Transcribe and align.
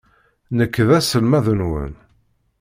Nekk 0.57 0.75
d 0.87 0.89
aselmad-nwen. 0.97 1.93